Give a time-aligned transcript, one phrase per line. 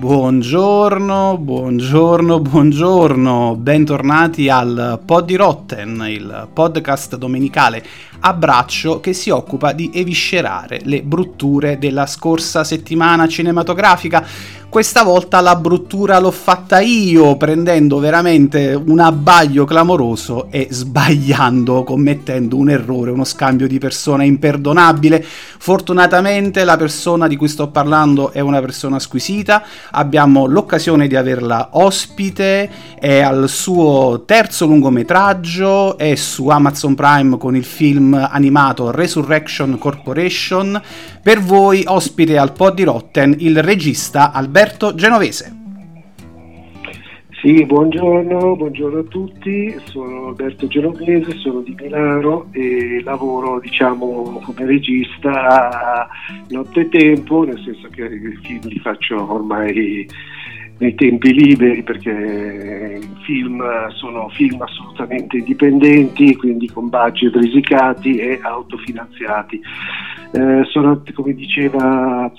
[0.00, 7.84] Buongiorno, buongiorno, buongiorno, bentornati al Pod di Rotten, il podcast domenicale
[8.20, 14.26] a braccio che si occupa di eviscerare le brutture della scorsa settimana cinematografica
[14.70, 22.56] questa volta la bruttura l'ho fatta io, prendendo veramente un abbaglio clamoroso e sbagliando, commettendo
[22.56, 25.24] un errore, uno scambio di persona imperdonabile.
[25.24, 31.70] Fortunatamente la persona di cui sto parlando è una persona squisita, abbiamo l'occasione di averla
[31.72, 39.78] ospite, è al suo terzo lungometraggio, è su Amazon Prime con il film animato Resurrection
[39.78, 40.80] Corporation.
[41.20, 45.56] Per voi ospite al pod di Rotten il regista Alberto Alberto Genovese.
[47.40, 54.66] Sì, buongiorno, buongiorno a tutti, sono Alberto Genovese, sono di Milano e lavoro diciamo come
[54.66, 56.06] regista
[56.50, 60.06] nottetempo, nel senso che i film li faccio ormai
[60.76, 63.62] nei tempi liberi perché i film
[63.94, 69.58] sono film assolutamente indipendenti, quindi con budget risicati e autofinanziati.
[70.32, 72.30] Eh, sono, come diceva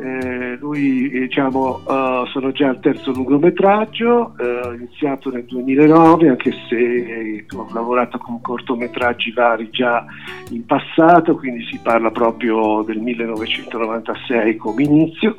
[0.00, 7.46] eh, lui diciamo uh, sono già al terzo lungometraggio uh, iniziato nel 2009 anche se
[7.54, 10.04] ho lavorato con cortometraggi vari già
[10.50, 15.36] in passato quindi si parla proprio del 1996 come inizio.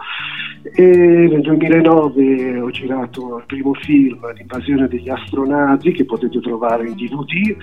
[0.73, 6.95] E nel 2009 ho girato il primo film l'invasione degli astronauti che potete trovare in
[6.95, 7.55] DVD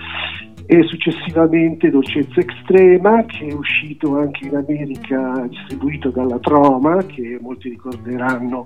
[0.65, 7.69] e successivamente Dolcezza Extrema che è uscito anche in America distribuito dalla Troma che molti
[7.69, 8.63] ricorderanno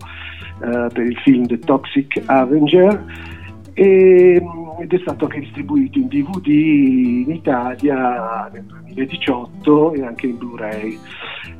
[0.64, 3.04] eh, per il film The Toxic Avenger
[3.74, 4.42] e,
[4.80, 10.98] ed è stato anche distribuito in DVD in Italia nel 2018 e anche in Blu-ray.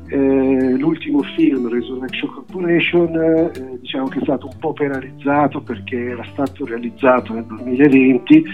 [0.08, 6.24] Eh, l'ultimo film, Resurrection Corporation, eh, diciamo che è stato un po' penalizzato perché era
[6.32, 8.44] stato realizzato nel 2020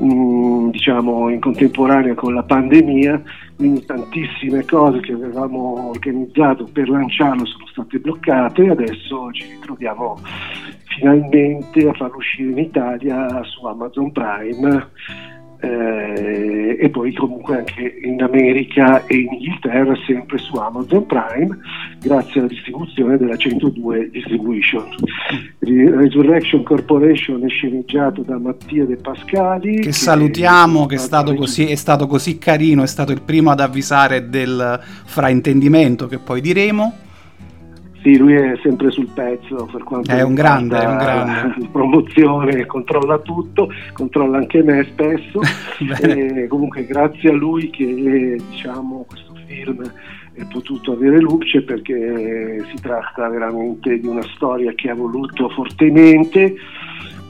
[0.00, 3.20] Diciamo in contemporanea con la pandemia,
[3.56, 8.62] quindi tantissime cose che avevamo organizzato per lanciarlo sono state bloccate.
[8.62, 10.20] E adesso ci ritroviamo
[10.96, 14.86] finalmente a farlo uscire in Italia su Amazon Prime
[15.60, 21.58] eh, e poi comunque anche in America e in Inghilterra sempre su Amazon Prime
[22.00, 24.84] grazie alla distribuzione della 102 Distribution.
[25.60, 31.66] Resurrection Corporation è sceneggiato da Mattia De Pascali che, che salutiamo che è stato, così,
[31.66, 37.06] è stato così carino, è stato il primo ad avvisare del fraintendimento che poi diremo
[38.08, 41.68] sì, lui è sempre sul pezzo per quanto è un grande, è un grande.
[41.70, 45.40] promozione, controlla tutto, controlla anche me spesso.
[46.00, 49.82] e comunque grazie a lui che diciamo, questo film
[50.32, 56.54] è potuto avere luce perché si tratta veramente di una storia che ha voluto fortemente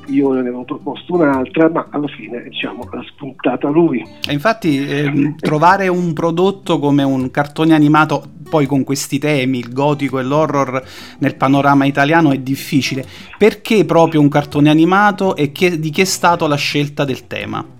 [0.09, 4.05] io ne avevo proposto un'altra, ma alla fine diciamo l'ha spuntata lui.
[4.27, 9.73] E infatti eh, trovare un prodotto come un cartone animato poi con questi temi, il
[9.73, 10.83] gotico e l'horror
[11.19, 13.05] nel panorama italiano è difficile.
[13.37, 17.77] Perché proprio un cartone animato e che, di che è stata la scelta del tema?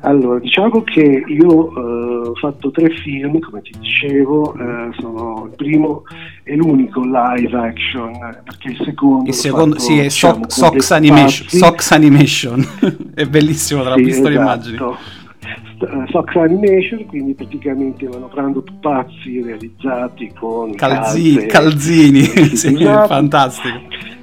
[0.00, 5.56] Allora, diciamo che io eh, ho fatto tre film, come ti dicevo, eh, sono il
[5.56, 6.02] primo
[6.44, 8.12] e l'unico live action,
[8.44, 9.28] perché il secondo...
[9.28, 12.66] Il secondo, fatto, sì, è diciamo, Sox, Animation, Sox Animation,
[13.14, 14.28] è bellissimo, tra sì, visto esatto.
[14.28, 14.76] le immagini.
[15.78, 22.22] Eh, Sox Animation, quindi praticamente manovrando pupazzi realizzati con Calzi, calze, calzini,
[22.54, 23.06] sì, esatto.
[23.08, 24.14] fantastico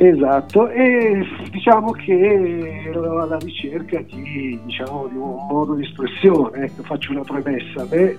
[0.00, 6.66] Esatto, e diciamo che ero alla ricerca di, diciamo, di un modo di espressione.
[6.66, 7.84] Ecco, faccio una premessa.
[7.90, 8.16] Me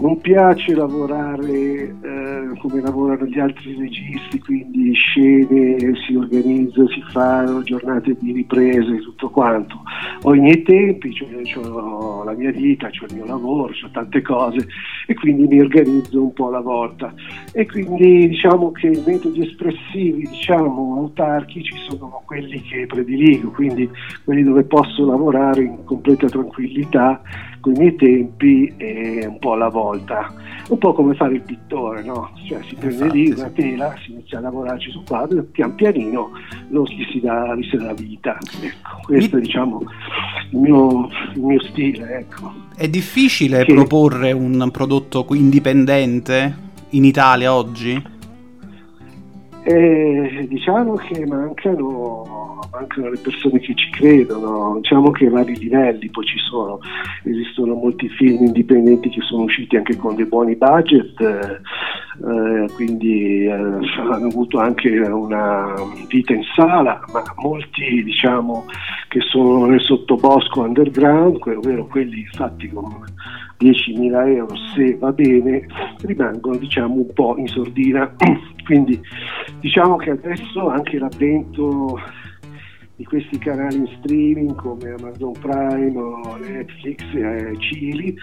[0.00, 5.76] non piace lavorare eh, come lavorano gli altri registi, quindi scene,
[6.06, 9.80] si organizza, si fanno giornate di riprese tutto quanto.
[10.22, 14.22] Ho i miei tempi, cioè, ho la mia vita, ho il mio lavoro, ho tante
[14.22, 14.66] cose
[15.06, 17.14] e quindi mi organizzo un po' alla volta.
[17.52, 23.88] E quindi diciamo che i metodi espressivi, diciamo, autarchici sono quelli che prediligo, quindi
[24.24, 27.20] quelli dove posso lavorare in completa tranquillità
[27.66, 30.32] con i miei tempi e un po' alla volta.
[30.68, 32.30] Un po' come fare il pittore, no?
[32.46, 35.74] Cioè si prende Infatti, lì una tela, si inizia a lavorarci sul quadro e pian
[35.74, 36.30] pianino
[36.68, 38.38] lo gli si dà, gli si dà vita.
[38.60, 39.80] Ecco, questo è diciamo
[40.50, 42.18] il mio, il mio stile.
[42.18, 42.52] Ecco.
[42.76, 43.74] È difficile che...
[43.74, 46.56] proporre un prodotto indipendente
[46.90, 48.14] in Italia oggi?
[49.64, 52.45] Eh, diciamo che mancano,
[52.76, 56.78] mancano, le persone che ci credono, diciamo che vari livelli poi ci sono,
[57.24, 61.60] esistono molti film indipendenti che sono usciti anche con dei buoni budget, eh,
[62.28, 65.74] eh, quindi eh, hanno avuto anche una
[66.08, 68.66] vita in sala, ma molti diciamo
[69.08, 72.84] che sono nel sottobosco underground, ovvero quelli fatti con
[73.58, 75.66] 10.000 euro se va bene,
[76.02, 78.12] rimangono diciamo un po' in sordina.
[78.66, 79.00] quindi
[79.60, 81.98] diciamo che adesso anche l'avvento
[82.96, 88.14] di questi canali in streaming come Amazon Prime o Netflix e eh, Cili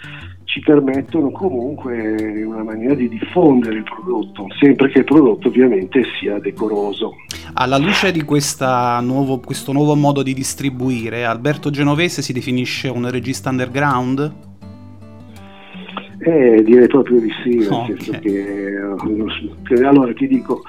[0.45, 6.39] ci permettono comunque una maniera di diffondere il prodotto, sempre che il prodotto ovviamente sia
[6.39, 7.13] decoroso.
[7.53, 8.25] Alla luce di
[9.01, 14.51] nuovo, questo nuovo modo di distribuire, Alberto Genovese si definisce un regista underground?
[16.25, 17.85] Eh, direi proprio di sì, nel okay.
[17.87, 18.75] senso che,
[19.63, 20.61] che, allora ti dico,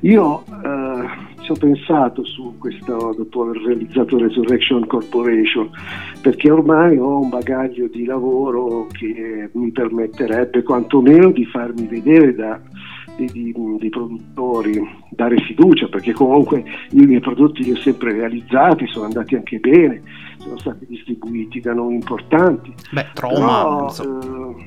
[0.00, 5.68] io eh, ci ho pensato su questo dopo aver realizzato Resurrection Corporation
[6.20, 12.60] perché ormai ho un bagaglio di lavoro che mi permetterebbe quantomeno di farmi vedere da
[13.16, 13.52] dei,
[13.90, 14.80] produttori,
[15.10, 20.02] dare fiducia perché comunque i miei prodotti li ho sempre realizzati, sono andati anche bene,
[20.38, 22.72] sono stati distribuiti da noi importanti.
[22.92, 23.34] Beh, Troma.
[23.34, 24.64] Però, eh,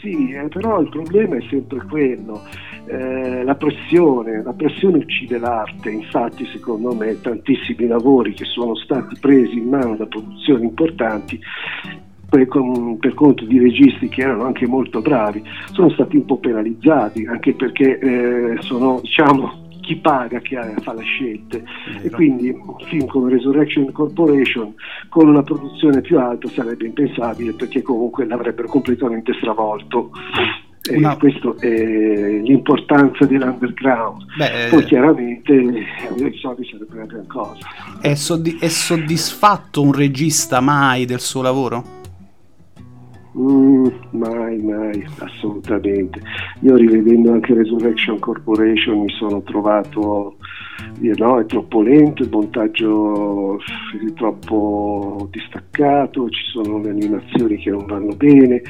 [0.00, 2.42] sì, eh, però il problema è sempre quello
[2.86, 9.16] eh, la pressione, la pressione uccide l'arte, infatti secondo me tantissimi lavori che sono stati
[9.20, 11.40] presi in mano da produzioni importanti
[12.28, 12.48] per,
[12.98, 15.42] per, conto di registi che erano anche molto bravi,
[15.72, 21.02] sono stati un po' penalizzati, anche perché eh, sono diciamo chi paga che fa le
[21.02, 21.64] scelte
[22.02, 24.72] e quindi un film come Resurrection Corporation
[25.08, 30.10] con una produzione più alta sarebbe impensabile perché comunque l'avrebbero completamente stravolto.
[30.90, 31.16] E una...
[31.16, 34.24] questa è l'importanza dell'underground.
[34.36, 37.66] Beh, Poi chiaramente i soldi sarebbero una gran cosa.
[38.00, 42.00] È, soddisf- è, soddisfatto un regista mai del suo lavoro?
[43.38, 46.20] Mm, mai, mai, assolutamente.
[46.60, 50.36] Io rivedendo anche Resurrection Corporation mi sono trovato,
[50.98, 57.86] no, è troppo lento, il montaggio è troppo distaccato, ci sono le animazioni che non
[57.86, 58.62] vanno bene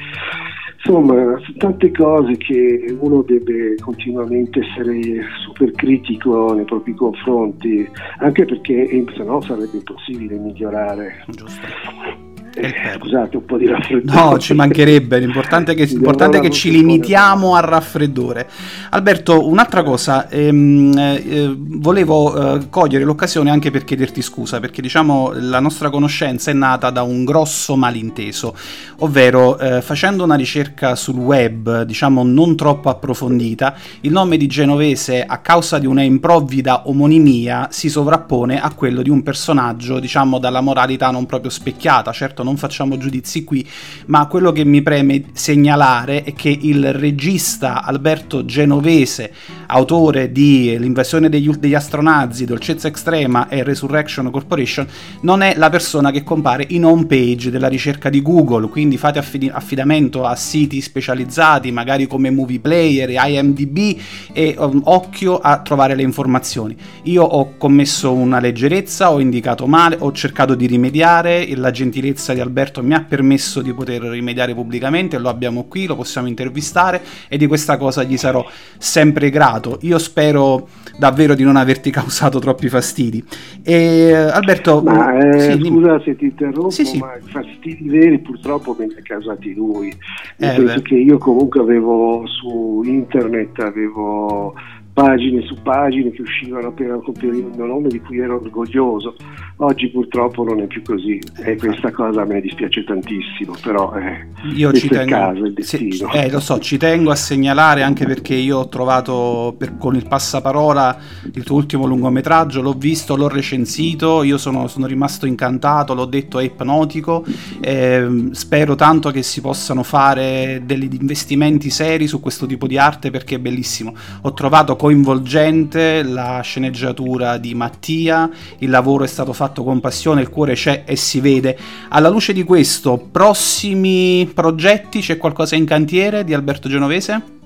[0.85, 8.89] Insomma, tante cose che uno deve continuamente essere super critico nei propri confronti, anche perché
[9.15, 11.23] se no sarebbe impossibile migliorare.
[11.29, 12.32] Giusto.
[12.55, 14.19] Eh, scusate, un po' di raffreddore.
[14.19, 15.17] No, ci mancherebbe.
[15.17, 18.47] L'importante è che, l'importante è che ci limitiamo al raffreddore.
[18.91, 25.31] Alberto, un'altra cosa, ehm, eh, volevo eh, cogliere l'occasione anche per chiederti scusa, perché diciamo
[25.33, 28.55] la nostra conoscenza è nata da un grosso malinteso,
[28.99, 35.23] ovvero eh, facendo una ricerca sul web, diciamo non troppo approfondita, il nome di Genovese,
[35.23, 40.61] a causa di una improvvida omonimia, si sovrappone a quello di un personaggio, diciamo, dalla
[40.61, 42.11] moralità non proprio specchiata.
[42.11, 43.67] Certo, non facciamo giudizi qui,
[44.07, 49.31] ma quello che mi preme segnalare è che il regista Alberto Genovese,
[49.67, 54.87] autore di L'invasione degli, degli astronazzi, Dolcezza Extrema e Resurrection Corporation,
[55.21, 59.19] non è la persona che compare in home page della ricerca di Google, quindi fate
[59.19, 63.99] affid- affidamento a siti specializzati, magari come Movie Player IMDB
[64.33, 66.75] e um, occhio a trovare le informazioni.
[67.03, 72.39] Io ho commesso una leggerezza, ho indicato male, ho cercato di rimediare, la gentilezza di
[72.39, 77.37] Alberto mi ha permesso di poter rimediare pubblicamente, lo abbiamo qui, lo possiamo intervistare e
[77.37, 78.45] di questa cosa gli sarò
[78.77, 79.77] sempre grato.
[79.81, 83.23] Io spero davvero di non averti causato troppi fastidi.
[83.63, 86.97] E, Alberto, ma, eh, sì, scusa se ti interrompo, sì, sì.
[86.97, 89.95] ma i fastidi veri purtroppo me li ha causati lui.
[90.37, 94.53] Eh, che io comunque avevo su internet avevo
[94.93, 99.15] pagine su pagine che uscivano appena compiere il mio nome di cui ero orgoglioso.
[99.57, 104.27] Oggi purtroppo non è più così e questa cosa a me dispiace tantissimo, però eh,
[104.53, 106.11] io ci tengo, il caso, il destino.
[106.11, 109.95] Se, eh, lo so, ci tengo a segnalare anche perché io ho trovato per, con
[109.95, 110.97] il passaparola
[111.33, 116.39] il tuo ultimo lungometraggio, l'ho visto, l'ho recensito, io sono, sono rimasto incantato, l'ho detto
[116.39, 117.25] è ipnotico,
[117.61, 123.11] eh, spero tanto che si possano fare degli investimenti seri su questo tipo di arte
[123.11, 123.93] perché è bellissimo.
[124.21, 130.27] Ho trovato coinvolgente la sceneggiatura di Mattia, il lavoro è stato fatto con passione, il
[130.27, 131.57] cuore c'è e si vede.
[131.87, 137.42] Alla luce di questo, prossimi progetti, c'è qualcosa in cantiere di Alberto Genovese?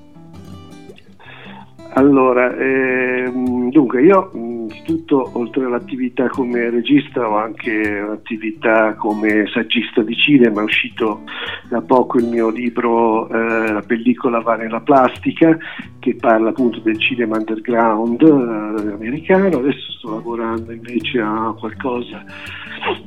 [1.97, 7.71] Allora, ehm, dunque io innanzitutto oltre all'attività come regista ho anche
[8.05, 11.21] un'attività come saggista di cinema, è uscito
[11.67, 15.57] da poco il mio libro eh, La pellicola va nella plastica
[15.97, 22.23] che parla appunto del cinema underground eh, americano, adesso sto lavorando invece a qualcosa,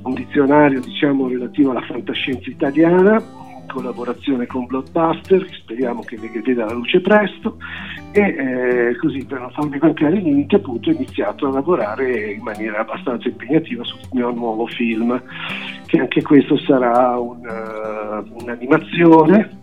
[0.02, 3.22] un dizionario diciamo relativo alla fantascienza italiana
[3.72, 7.56] collaborazione con Blockbuster, speriamo che veda la luce presto
[8.12, 12.80] e eh, così per non farmi mancare niente appunto ho iniziato a lavorare in maniera
[12.80, 15.20] abbastanza impegnativa sul mio nuovo film
[15.86, 19.58] che anche questo sarà un, uh, un'animazione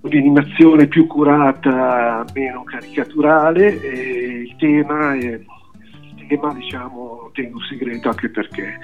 [0.00, 5.40] un'animazione più curata, meno caricaturale il tema è
[6.28, 8.78] tema diciamo tengo segreto anche perché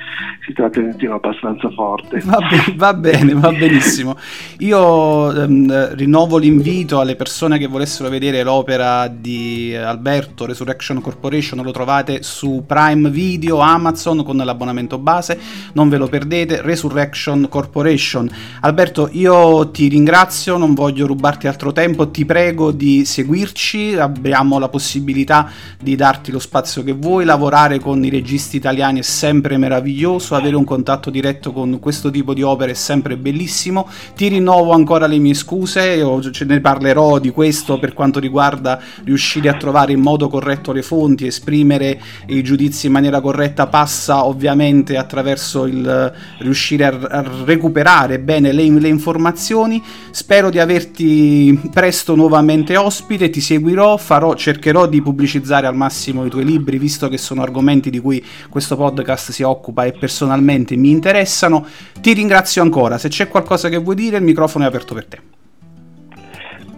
[0.46, 2.20] si tratta di un tema abbastanza forte.
[2.24, 4.16] Va, be- va bene, va benissimo.
[4.58, 11.70] Io ehm, rinnovo l'invito alle persone che volessero vedere l'opera di Alberto, Resurrection Corporation, lo
[11.70, 15.38] trovate su Prime Video, Amazon con l'abbonamento base,
[15.72, 18.30] non ve lo perdete, Resurrection Corporation.
[18.60, 24.68] Alberto, io ti ringrazio, non voglio rubarti altro tempo, ti prego di seguirci, abbiamo la
[24.68, 30.36] possibilità di darti lo spazio che vuoi, lavorare con i registi italiani è sempre meraviglioso,
[30.36, 33.88] avere un contatto diretto con questo tipo di opere è sempre bellissimo.
[34.14, 38.80] Ti rinnovo ancora le mie scuse, io ce ne parlerò di questo per quanto riguarda
[39.02, 44.24] riuscire a trovare in modo corretto le fonti, esprimere i giudizi in maniera corretta passa
[44.24, 49.82] ovviamente attraverso il riuscire a, a recuperare bene le, le informazioni.
[50.10, 56.30] Spero di averti presto nuovamente ospite, ti seguirò, farò, cercherò di pubblicizzare al massimo i
[56.30, 60.90] tuoi libri visto che sono argomenti di cui questo podcast si occupa e personalmente mi
[60.90, 61.66] interessano.
[62.00, 65.18] Ti ringrazio ancora, se c'è qualcosa che vuoi dire il microfono è aperto per te.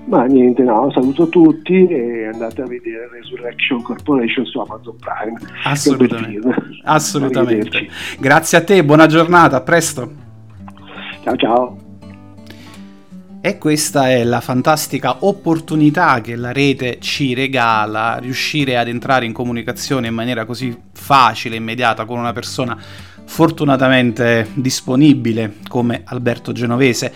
[0.07, 5.37] Ma niente, no, saluto tutti e andate a vedere Resurrection Corporation su Amazon Prime.
[5.65, 6.55] Assolutamente.
[6.85, 7.89] Assolutamente.
[8.19, 10.25] Grazie a te, buona giornata, a presto.
[11.25, 11.86] Ciao ciao.
[13.47, 19.33] E questa è la fantastica opportunità che la rete ci regala, riuscire ad entrare in
[19.33, 22.77] comunicazione in maniera così facile, immediata con una persona
[23.25, 27.13] fortunatamente disponibile come Alberto Genovese.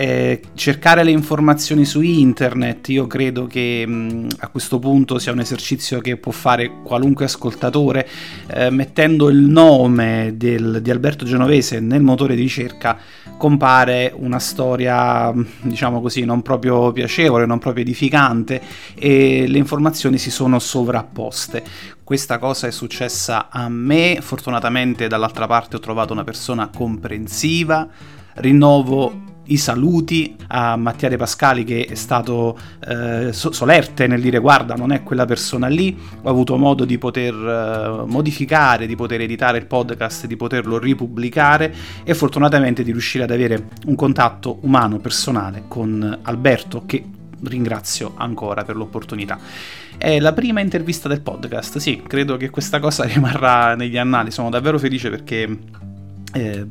[0.00, 5.40] Eh, cercare le informazioni su internet, io credo che mh, a questo punto sia un
[5.40, 8.08] esercizio che può fare qualunque ascoltatore,
[8.46, 12.96] eh, mettendo il nome del, di Alberto Genovese nel motore di ricerca
[13.36, 18.62] compare una storia, diciamo così, non proprio piacevole, non proprio edificante
[18.94, 21.64] e le informazioni si sono sovrapposte.
[22.04, 27.88] Questa cosa è successa a me, fortunatamente dall'altra parte ho trovato una persona comprensiva,
[28.34, 34.74] rinnovo i saluti a Mattia De Pascali che è stato eh, solerte nel dire guarda
[34.74, 39.58] non è quella persona lì, ho avuto modo di poter eh, modificare, di poter editare
[39.58, 41.74] il podcast, di poterlo ripubblicare
[42.04, 47.04] e fortunatamente di riuscire ad avere un contatto umano, personale con Alberto che
[47.42, 49.38] ringrazio ancora per l'opportunità.
[49.96, 54.50] È la prima intervista del podcast, sì, credo che questa cosa rimarrà negli annali, sono
[54.50, 55.58] davvero felice perché
[56.32, 56.66] eh,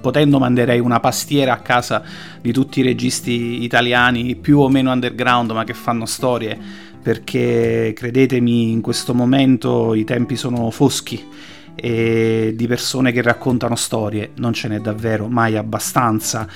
[0.00, 2.02] potendo manderei una pastiera a casa
[2.40, 6.58] di tutti i registi italiani più o meno underground ma che fanno storie
[7.02, 11.24] perché credetemi in questo momento i tempi sono foschi
[11.74, 16.46] e di persone che raccontano storie non ce n'è davvero mai abbastanza.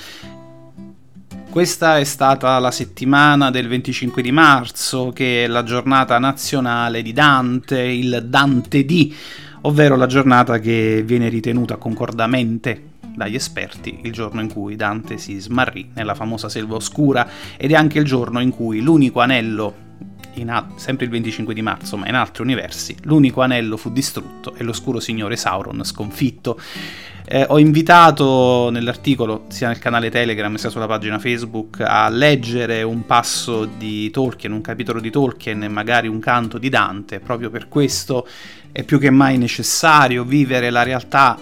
[1.49, 7.13] Questa è stata la settimana del 25 di marzo, che è la giornata nazionale di
[7.13, 9.13] Dante, il Dante D,
[9.61, 15.39] ovvero la giornata che viene ritenuta concordamente dagli esperti il giorno in cui Dante si
[15.39, 19.83] smarrì nella famosa selva oscura ed è anche il giorno in cui l'unico anello
[20.47, 24.63] a- sempre il 25 di marzo, ma in altri universi, l'unico anello fu distrutto e
[24.63, 26.59] l'oscuro signore Sauron sconfitto.
[27.27, 33.05] Eh, ho invitato nell'articolo, sia nel canale Telegram sia sulla pagina Facebook, a leggere un
[33.05, 37.19] passo di Tolkien, un capitolo di Tolkien e magari un canto di Dante.
[37.19, 38.27] Proprio per questo
[38.71, 41.39] è più che mai necessario vivere la realtà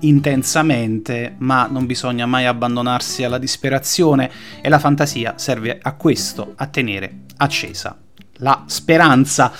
[0.00, 6.66] intensamente, ma non bisogna mai abbandonarsi alla disperazione e la fantasia serve a questo, a
[6.66, 7.96] tenere accesa
[8.38, 9.52] la speranza.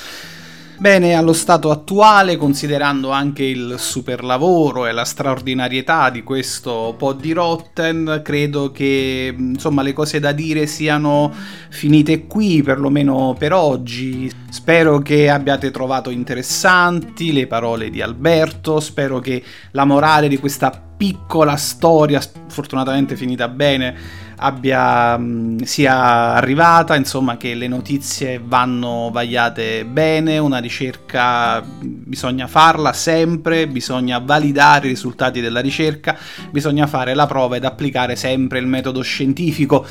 [0.80, 7.20] Bene, allo stato attuale, considerando anche il super lavoro e la straordinarietà di questo pod
[7.20, 11.34] di Rotten, credo che insomma le cose da dire siano
[11.68, 14.30] finite qui, perlomeno per oggi.
[14.50, 19.42] Spero che abbiate trovato interessanti le parole di Alberto, spero che
[19.72, 27.54] la morale di questa piccola storia, fortunatamente finita bene, abbia, mm, sia arrivata, insomma che
[27.54, 35.60] le notizie vanno vagliate bene, una ricerca bisogna farla sempre, bisogna validare i risultati della
[35.60, 36.16] ricerca,
[36.50, 39.86] bisogna fare la prova ed applicare sempre il metodo scientifico.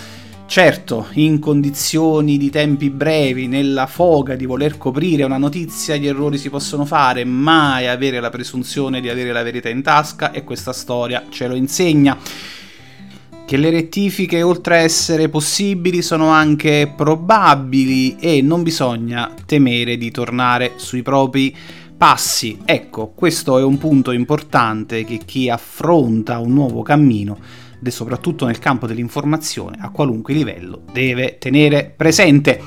[0.48, 6.38] Certo, in condizioni di tempi brevi, nella foga di voler coprire una notizia, gli errori
[6.38, 10.72] si possono fare, mai avere la presunzione di avere la verità in tasca e questa
[10.72, 12.18] storia ce lo insegna.
[13.48, 20.12] Che le rettifiche oltre a essere possibili sono anche probabili e non bisogna temere di
[20.12, 21.56] tornare sui propri
[21.96, 22.60] passi.
[22.66, 27.38] Ecco, questo è un punto importante che chi affronta un nuovo cammino,
[27.82, 32.62] e soprattutto nel campo dell'informazione, a qualunque livello, deve tenere presente.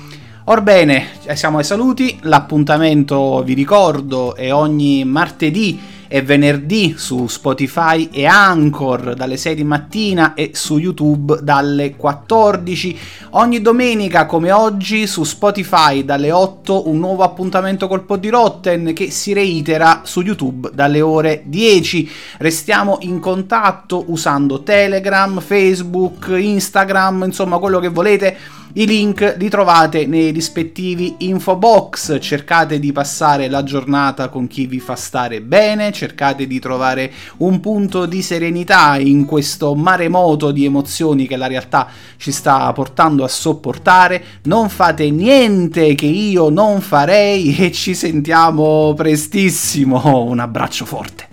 [0.44, 5.78] Orbene, siamo ai saluti, l'appuntamento vi ricordo è ogni martedì
[6.12, 12.98] e venerdì su Spotify e Anchor dalle 6 di mattina e su YouTube dalle 14.
[13.30, 18.92] Ogni domenica come oggi su Spotify dalle 8 un nuovo appuntamento col po' di Rotten
[18.92, 22.10] che si reitera su YouTube dalle ore 10.
[22.38, 28.36] Restiamo in contatto usando Telegram, Facebook, Instagram, insomma quello che volete
[28.74, 34.66] i link li trovate nei rispettivi info box, cercate di passare la giornata con chi
[34.66, 40.64] vi fa stare bene, cercate di trovare un punto di serenità in questo maremoto di
[40.64, 46.80] emozioni che la realtà ci sta portando a sopportare, non fate niente che io non
[46.80, 51.29] farei e ci sentiamo prestissimo, un abbraccio forte.